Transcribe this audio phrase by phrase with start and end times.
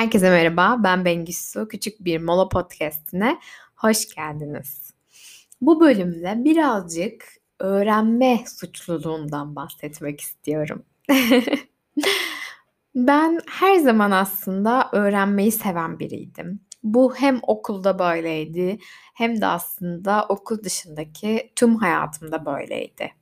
[0.00, 1.68] Herkese merhaba, ben Bengisu.
[1.68, 3.38] Küçük bir Mola Podcast'ine
[3.76, 4.94] hoş geldiniz.
[5.60, 7.24] Bu bölümde birazcık
[7.58, 10.84] öğrenme suçluluğundan bahsetmek istiyorum.
[12.94, 16.60] ben her zaman aslında öğrenmeyi seven biriydim.
[16.82, 18.78] Bu hem okulda böyleydi
[19.14, 23.12] hem de aslında okul dışındaki tüm hayatımda böyleydi.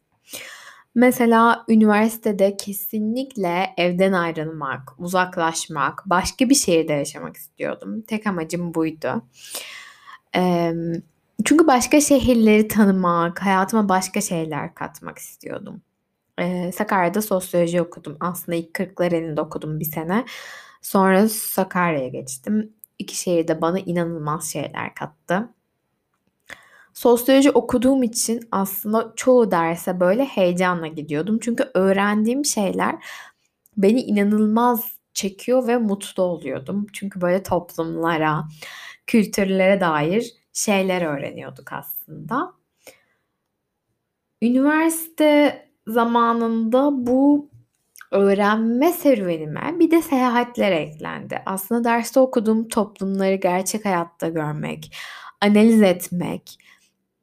[0.94, 8.02] Mesela üniversitede kesinlikle evden ayrılmak, uzaklaşmak, başka bir şehirde yaşamak istiyordum.
[8.02, 9.22] Tek amacım buydu.
[11.44, 15.82] çünkü başka şehirleri tanımak, hayatıma başka şeyler katmak istiyordum.
[16.74, 18.16] Sakarya'da sosyoloji okudum.
[18.20, 20.24] Aslında ilk Kırklareli'nde okudum bir sene.
[20.82, 22.72] Sonra Sakarya'ya geçtim.
[22.98, 25.48] İki şehir de bana inanılmaz şeyler kattı.
[26.98, 31.38] Sosyoloji okuduğum için aslında çoğu derse böyle heyecanla gidiyordum.
[31.42, 32.96] Çünkü öğrendiğim şeyler
[33.76, 36.86] beni inanılmaz çekiyor ve mutlu oluyordum.
[36.92, 38.44] Çünkü böyle toplumlara,
[39.06, 42.52] kültürlere dair şeyler öğreniyorduk aslında.
[44.42, 47.50] Üniversite zamanında bu
[48.10, 51.42] öğrenme serüvenime bir de seyahatler eklendi.
[51.46, 54.96] Aslında derste okuduğum toplumları gerçek hayatta görmek,
[55.40, 56.58] analiz etmek,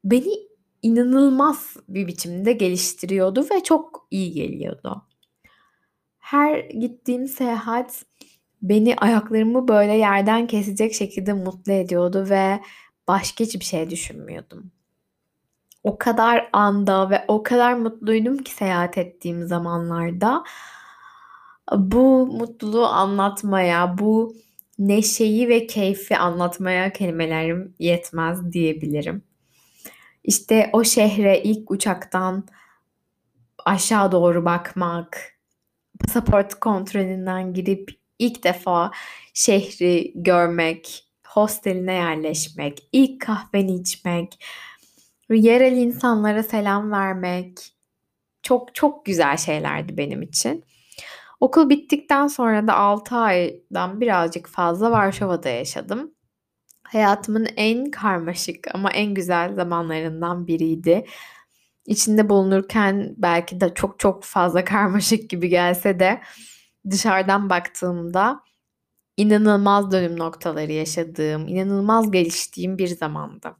[0.05, 0.33] beni
[0.81, 5.01] inanılmaz bir biçimde geliştiriyordu ve çok iyi geliyordu.
[6.19, 8.05] Her gittiğim seyahat
[8.61, 12.59] beni ayaklarımı böyle yerden kesecek şekilde mutlu ediyordu ve
[13.07, 14.71] başka hiçbir şey düşünmüyordum.
[15.83, 20.43] O kadar anda ve o kadar mutluydum ki seyahat ettiğim zamanlarda.
[21.75, 24.35] Bu mutluluğu anlatmaya, bu
[24.79, 29.23] neşeyi ve keyfi anlatmaya kelimelerim yetmez diyebilirim.
[30.25, 32.47] İşte o şehre ilk uçaktan
[33.65, 35.37] aşağı doğru bakmak,
[35.99, 38.91] pasaport kontrolünden girip ilk defa
[39.33, 44.45] şehri görmek, hosteline yerleşmek, ilk kahveni içmek,
[45.29, 47.57] yerel insanlara selam vermek
[48.43, 50.65] çok çok güzel şeylerdi benim için.
[51.39, 56.14] Okul bittikten sonra da 6 aydan birazcık fazla Varşova'da yaşadım
[56.85, 61.05] hayatımın en karmaşık ama en güzel zamanlarından biriydi.
[61.85, 66.21] İçinde bulunurken belki de çok çok fazla karmaşık gibi gelse de
[66.89, 68.41] dışarıdan baktığımda
[69.17, 73.55] inanılmaz dönüm noktaları yaşadığım, inanılmaz geliştiğim bir zamandı.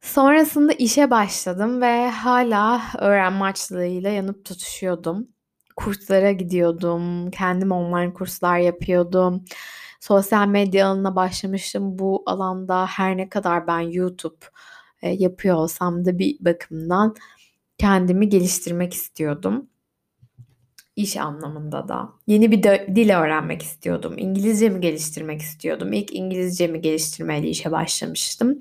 [0.00, 5.28] Sonrasında işe başladım ve hala öğrenme açlığıyla yanıp tutuşuyordum.
[5.76, 9.44] Kurslara gidiyordum, kendim online kurslar yapıyordum
[10.02, 11.98] sosyal medya alanına başlamıştım.
[11.98, 14.46] Bu alanda her ne kadar ben YouTube
[15.02, 17.14] e, yapıyor olsam da bir bakımdan
[17.78, 19.70] kendimi geliştirmek istiyordum.
[20.96, 22.12] İş anlamında da.
[22.26, 22.62] Yeni bir
[22.96, 24.14] dil öğrenmek istiyordum.
[24.18, 25.92] İngilizcemi geliştirmek istiyordum.
[25.92, 28.60] İlk İngilizcemi geliştirmeyle işe başlamıştım.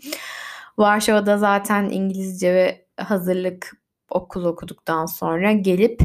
[0.78, 3.72] Varşova'da zaten İngilizce ve hazırlık
[4.10, 6.02] okul okuduktan sonra gelip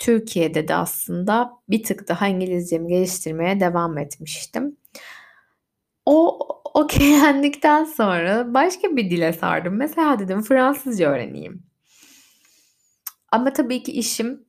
[0.00, 4.76] Türkiye'de de aslında bir tık daha İngilizcemi geliştirmeye devam etmiştim.
[6.06, 6.38] O
[6.74, 9.76] okeyendikten sonra başka bir dile sardım.
[9.76, 11.62] Mesela dedim Fransızca öğreneyim.
[13.32, 14.44] Ama tabii ki işim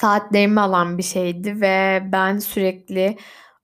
[0.00, 3.18] saatlerimi alan bir şeydi ve ben sürekli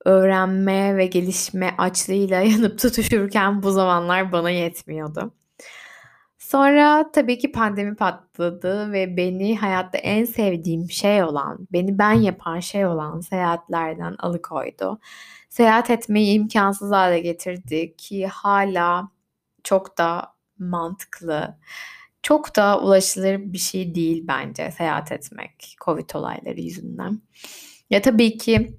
[0.05, 5.33] öğrenme ve gelişme açlığıyla yanıp tutuşurken bu zamanlar bana yetmiyordu.
[6.51, 12.61] Sonra tabii ki pandemi patladı ve beni hayatta en sevdiğim şey olan, beni ben yapan
[12.61, 14.99] şey olan seyahatlerden alıkoydu.
[15.49, 19.11] Seyahat etmeyi imkansız hale getirdi ki hala
[19.65, 21.59] çok da mantıklı,
[22.23, 27.23] çok da ulaşılır bir şey değil bence seyahat etmek Covid olayları yüzünden.
[27.91, 28.79] Ya tabii ki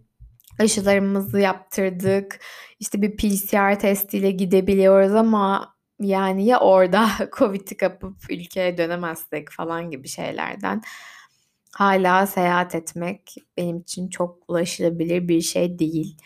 [0.59, 2.39] aşılarımızı yaptırdık.
[2.79, 5.70] İşte bir PCR testiyle gidebiliyoruz ama
[6.01, 10.81] yani ya orada Covid'i kapıp ülkeye dönemezsek falan gibi şeylerden
[11.71, 16.17] hala seyahat etmek benim için çok ulaşılabilir bir şey değil.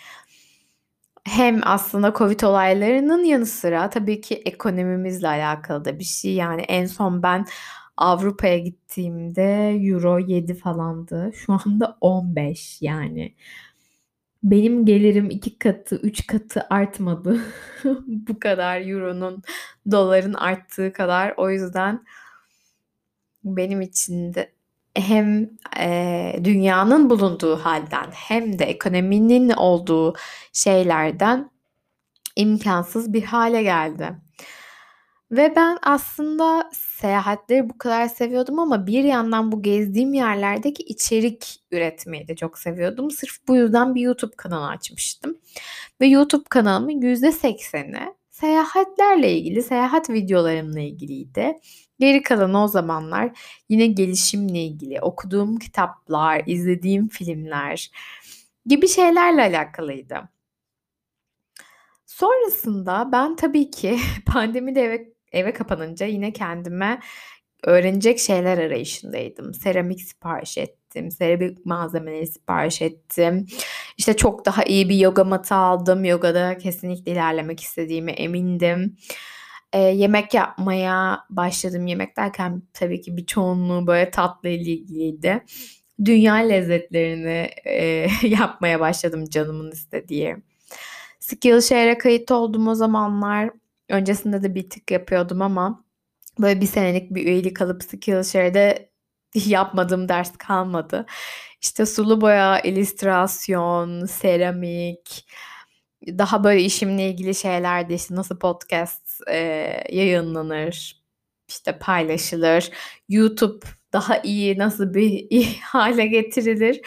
[1.25, 6.33] Hem aslında Covid olaylarının yanı sıra tabii ki ekonomimizle alakalı da bir şey.
[6.33, 7.45] Yani en son ben
[7.97, 11.31] Avrupa'ya gittiğimde euro 7 falandı.
[11.35, 13.35] Şu anda 15 yani
[14.45, 17.41] benim gelirim iki katı, üç katı artmadı.
[18.07, 19.43] Bu kadar euronun,
[19.91, 21.33] doların arttığı kadar.
[21.37, 22.05] O yüzden
[23.43, 24.51] benim için de
[24.95, 25.49] hem
[25.79, 30.13] e, dünyanın bulunduğu halden hem de ekonominin olduğu
[30.53, 31.51] şeylerden
[32.35, 34.15] imkansız bir hale geldi.
[35.31, 42.27] Ve ben aslında seyahatleri bu kadar seviyordum ama bir yandan bu gezdiğim yerlerdeki içerik üretmeyi
[42.27, 43.11] de çok seviyordum.
[43.11, 45.37] Sırf bu yüzden bir YouTube kanalı açmıştım.
[46.01, 51.53] Ve YouTube kanalımın %80'i seyahatlerle ilgili, seyahat videolarımla ilgiliydi.
[51.99, 53.31] Geri kalanı o zamanlar
[53.69, 57.91] yine gelişimle ilgili, okuduğum kitaplar, izlediğim filmler
[58.65, 60.29] gibi şeylerle alakalıydı.
[62.05, 66.99] Sonrasında ben tabii ki pandemide eve eve kapanınca yine kendime
[67.63, 69.53] öğrenecek şeyler arayışındaydım.
[69.53, 73.45] Seramik sipariş ettim, seramik malzemeleri sipariş ettim.
[73.97, 76.03] İşte çok daha iyi bir yoga matı aldım.
[76.05, 78.97] Yogada kesinlikle ilerlemek istediğime emindim.
[79.73, 81.87] Eee, yemek yapmaya başladım.
[81.87, 85.43] Yemek derken tabii ki bir çoğunluğu böyle tatlı ile ilgiliydi.
[86.05, 90.35] Dünya lezzetlerini, eee, yapmaya başladım canımın istediği.
[91.19, 93.49] Skillshare'e kayıt olduğum o zamanlar
[93.89, 95.85] öncesinde de bir tık yapıyordum ama
[96.39, 98.91] böyle bir senelik bir üyelik alıp Skillshare'de
[99.35, 101.05] yapmadığım ders kalmadı.
[101.61, 105.27] İşte sulu boya, illüstrasyon, seramik,
[106.07, 109.37] daha böyle işimle ilgili şeyler de işte nasıl podcast e,
[109.89, 111.01] yayınlanır,
[111.49, 112.71] işte paylaşılır,
[113.09, 116.81] YouTube daha iyi nasıl bir iyi hale getirilir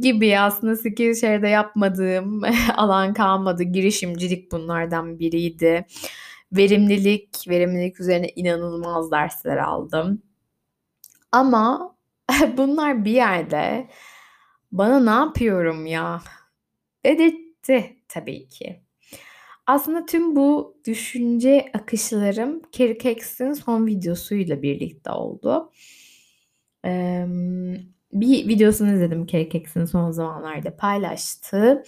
[0.00, 2.42] gibi aslında Skillshare'de yapmadığım
[2.76, 3.62] alan kalmadı.
[3.62, 5.86] Girişimcilik bunlardan biriydi.
[6.52, 10.22] Verimlilik, verimlilik üzerine inanılmaz dersler aldım.
[11.32, 11.96] Ama
[12.56, 13.88] bunlar bir yerde
[14.72, 16.22] bana ne yapıyorum ya
[17.06, 18.82] dedirtti tabii ki.
[19.66, 25.72] Aslında tüm bu düşünce akışlarım Carrie son videosuyla birlikte oldu.
[26.84, 27.26] Eee
[28.12, 31.82] bir videosunu izledim KKX'in son zamanlarda paylaştığı.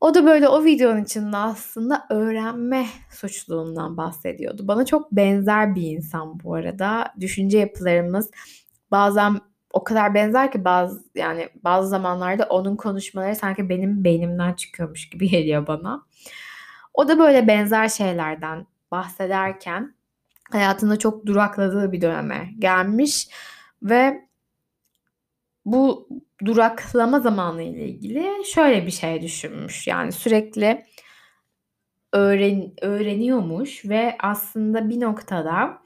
[0.00, 4.68] O da böyle o videonun içinde aslında öğrenme suçluluğundan bahsediyordu.
[4.68, 7.14] Bana çok benzer bir insan bu arada.
[7.20, 8.30] Düşünce yapılarımız
[8.90, 9.40] bazen
[9.72, 15.28] o kadar benzer ki bazı yani bazı zamanlarda onun konuşmaları sanki benim beynimden çıkıyormuş gibi
[15.30, 16.02] geliyor bana.
[16.94, 19.94] O da böyle benzer şeylerden bahsederken
[20.50, 23.28] hayatında çok durakladığı bir döneme gelmiş
[23.82, 24.27] ve
[25.72, 26.08] bu
[26.44, 29.86] duraklama zamanı ile ilgili şöyle bir şey düşünmüş.
[29.86, 30.84] Yani sürekli
[32.12, 35.82] öğren öğreniyormuş ve aslında bir noktada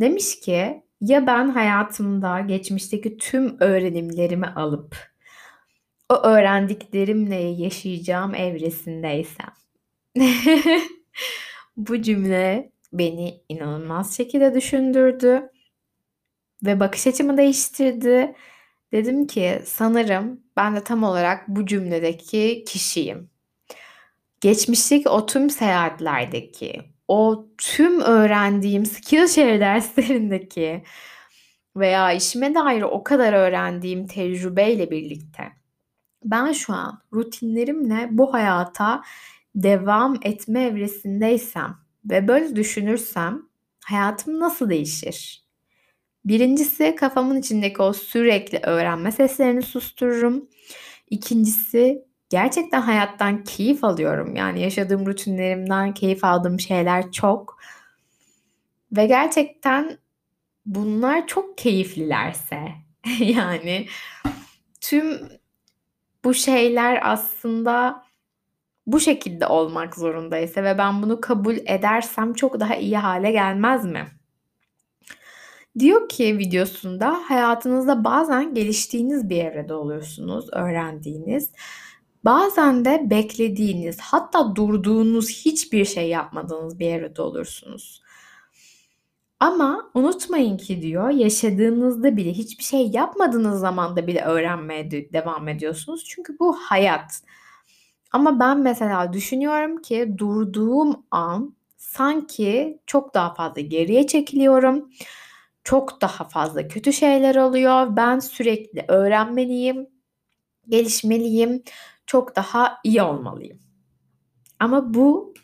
[0.00, 4.96] demiş ki ya ben hayatımda geçmişteki tüm öğrenimlerimi alıp
[6.08, 9.52] o öğrendiklerimle yaşayacağım evresindeysem.
[11.76, 15.50] Bu cümle beni inanılmaz şekilde düşündürdü
[16.64, 18.34] ve bakış açımı değiştirdi
[18.92, 23.30] Dedim ki sanırım ben de tam olarak bu cümledeki kişiyim.
[24.40, 30.84] Geçmişteki o tüm seyahatlerdeki, o tüm öğrendiğim Skillshare derslerindeki
[31.76, 35.52] veya işime dair o kadar öğrendiğim tecrübeyle birlikte
[36.24, 39.02] ben şu an rutinlerimle bu hayata
[39.54, 43.42] devam etme evresindeysem ve böyle düşünürsem
[43.84, 45.45] hayatım nasıl değişir?
[46.26, 50.48] Birincisi kafamın içindeki o sürekli öğrenme seslerini sustururum.
[51.10, 54.36] İkincisi gerçekten hayattan keyif alıyorum.
[54.36, 57.58] Yani yaşadığım rutinlerimden keyif aldığım şeyler çok.
[58.92, 59.98] Ve gerçekten
[60.66, 62.60] bunlar çok keyiflilerse
[63.20, 63.86] yani
[64.80, 65.28] tüm
[66.24, 68.02] bu şeyler aslında
[68.86, 74.06] bu şekilde olmak zorundaysa ve ben bunu kabul edersem çok daha iyi hale gelmez mi?
[75.78, 81.50] Diyor ki videosunda hayatınızda bazen geliştiğiniz bir evrede oluyorsunuz, öğrendiğiniz.
[82.24, 88.02] Bazen de beklediğiniz, hatta durduğunuz, hiçbir şey yapmadığınız bir evrede olursunuz.
[89.40, 96.04] Ama unutmayın ki diyor yaşadığınızda bile hiçbir şey yapmadığınız zaman da bile öğrenmeye devam ediyorsunuz.
[96.08, 97.22] Çünkü bu hayat.
[98.12, 104.90] Ama ben mesela düşünüyorum ki durduğum an sanki çok daha fazla geriye çekiliyorum
[105.66, 107.96] çok daha fazla kötü şeyler oluyor.
[107.96, 109.86] Ben sürekli öğrenmeliyim,
[110.68, 111.62] gelişmeliyim,
[112.06, 113.58] çok daha iyi olmalıyım.
[114.58, 115.34] Ama bu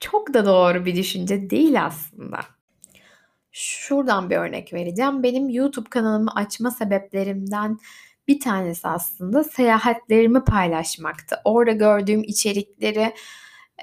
[0.00, 2.40] çok da doğru bir düşünce değil aslında.
[3.52, 5.22] Şuradan bir örnek vereceğim.
[5.22, 7.78] Benim YouTube kanalımı açma sebeplerimden
[8.28, 11.36] bir tanesi aslında seyahatlerimi paylaşmaktı.
[11.44, 13.14] Orada gördüğüm içerikleri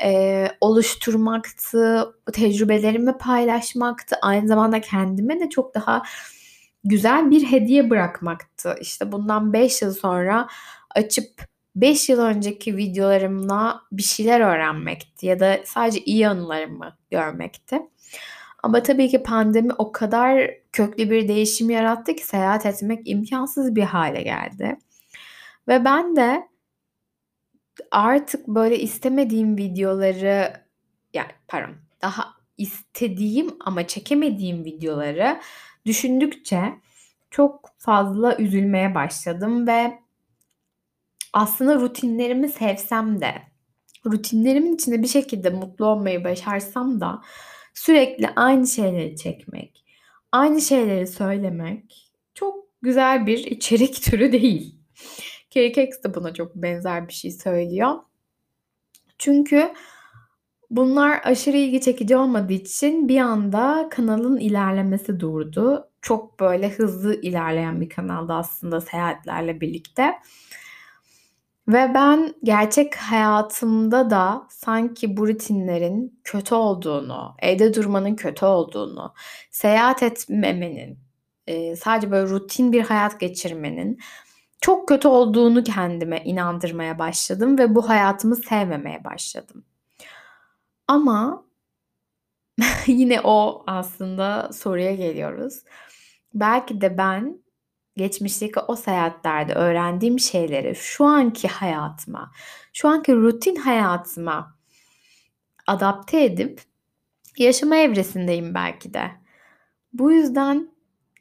[0.04, 4.16] e, oluşturmaktı, tecrübelerimi paylaşmaktı.
[4.22, 6.04] Aynı zamanda kendime de çok daha
[6.84, 8.76] güzel bir hediye bırakmaktı.
[8.82, 10.48] İşte bundan 5 yıl sonra
[10.96, 11.46] açıp
[11.76, 17.82] 5 yıl önceki videolarımla bir şeyler öğrenmekti ya da sadece iyi anılarımı görmekti.
[18.64, 23.84] Ama tabii ki pandemi o kadar köklü bir değişim yarattı ki seyahat etmek imkansız bir
[23.84, 24.78] hale geldi.
[25.68, 26.48] Ve ben de
[27.92, 30.54] artık böyle istemediğim videoları
[31.14, 35.40] yani pardon daha istediğim ama çekemediğim videoları
[35.86, 36.74] düşündükçe
[37.32, 40.00] çok fazla üzülmeye başladım ve
[41.34, 43.34] aslında rutinlerimi sevsem de
[44.06, 47.22] rutinlerimin içinde bir şekilde mutlu olmayı başarsam da
[47.74, 49.86] sürekli aynı şeyleri çekmek,
[50.32, 54.76] aynı şeyleri söylemek çok güzel bir içerik türü değil.
[55.56, 57.96] Carrie de buna çok benzer bir şey söylüyor.
[59.18, 59.74] Çünkü
[60.70, 65.90] bunlar aşırı ilgi çekici olmadığı için bir anda kanalın ilerlemesi durdu.
[66.02, 70.14] Çok böyle hızlı ilerleyen bir kanaldı aslında seyahatlerle birlikte.
[71.68, 79.14] Ve ben gerçek hayatımda da sanki bu rutinlerin kötü olduğunu, evde durmanın kötü olduğunu,
[79.52, 81.00] seyahat etmemenin,
[81.76, 84.00] sadece böyle rutin bir hayat geçirmenin
[84.64, 89.66] çok kötü olduğunu kendime inandırmaya başladım ve bu hayatımı sevmemeye başladım.
[90.88, 91.46] Ama
[92.88, 95.64] yine o aslında soruya geliyoruz.
[96.34, 97.44] Belki de ben
[97.98, 102.32] geçmişteki o seyahatlerde öğrendiğim şeyleri şu anki hayatıma,
[102.74, 104.58] şu anki rutin hayatıma
[105.68, 106.62] adapte edip
[107.38, 109.12] yaşama evresindeyim belki de.
[109.94, 110.73] Bu yüzden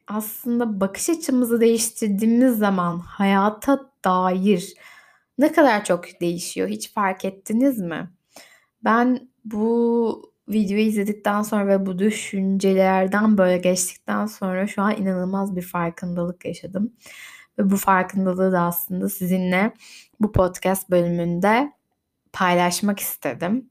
[0.08, 4.74] aslında bakış açımızı değiştirdiğimiz zaman hayata dair
[5.38, 8.10] ne kadar çok değişiyor hiç fark ettiniz mi?
[8.84, 15.62] Ben bu videoyu izledikten sonra ve bu düşüncelerden böyle geçtikten sonra şu an inanılmaz bir
[15.62, 16.92] farkındalık yaşadım.
[17.58, 19.74] Ve bu farkındalığı da aslında sizinle
[20.20, 21.72] bu podcast bölümünde
[22.32, 23.70] paylaşmak istedim.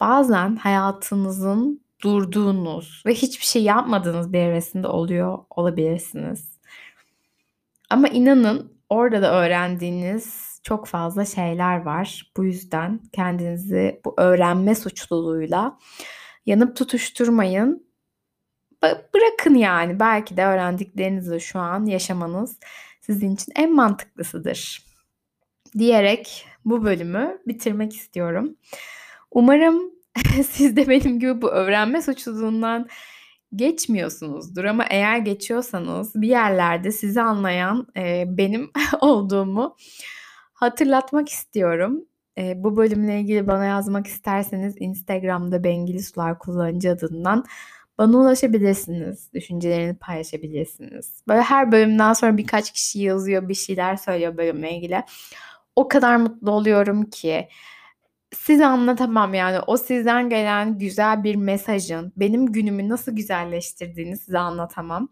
[0.00, 6.58] Bazen hayatınızın durduğunuz ve hiçbir şey yapmadığınız bir evresinde oluyor olabilirsiniz.
[7.90, 12.32] Ama inanın orada da öğrendiğiniz çok fazla şeyler var.
[12.36, 15.78] Bu yüzden kendinizi bu öğrenme suçluluğuyla
[16.46, 17.88] yanıp tutuşturmayın.
[19.14, 22.58] Bırakın yani belki de öğrendiklerinizi şu an yaşamanız
[23.00, 24.84] sizin için en mantıklısıdır.
[25.78, 28.56] Diyerek bu bölümü bitirmek istiyorum.
[29.30, 29.97] Umarım
[30.50, 32.88] siz de benim gibi bu öğrenme suçluluğundan
[33.56, 38.70] geçmiyorsunuzdur ama eğer geçiyorsanız bir yerlerde sizi anlayan e, benim
[39.00, 39.76] olduğumu
[40.52, 42.04] hatırlatmak istiyorum.
[42.38, 47.44] E, bu bölümle ilgili bana yazmak isterseniz Instagram'da Bengili Sular kullanıcı adından
[47.98, 49.32] bana ulaşabilirsiniz.
[49.34, 51.22] Düşüncelerini paylaşabilirsiniz.
[51.28, 55.04] Böyle her bölümden sonra birkaç kişi yazıyor, bir şeyler söylüyor bölümle ilgili.
[55.76, 57.48] O kadar mutlu oluyorum ki
[58.36, 65.08] size anlatamam yani o sizden gelen güzel bir mesajın benim günümü nasıl güzelleştirdiğini size anlatamam.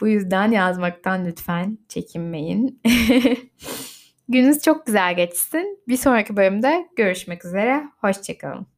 [0.00, 2.80] Bu yüzden yazmaktan lütfen çekinmeyin.
[4.28, 5.82] Gününüz çok güzel geçsin.
[5.88, 7.84] Bir sonraki bölümde görüşmek üzere.
[8.00, 8.71] Hoşçakalın.